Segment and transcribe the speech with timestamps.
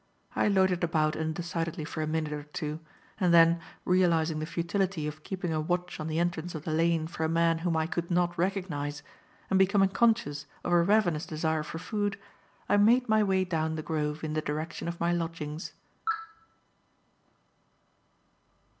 [0.35, 2.79] I loitered about undecidedly for a minute or two,
[3.19, 7.05] and then, realizing the futility of keeping a watch on the entrance of the lane
[7.05, 9.03] for a man whom I could not recognize,
[9.51, 12.17] and becoming conscious of a ravenous desire for food
[12.67, 15.71] I made my way down the Grove in the direction of my lodgings.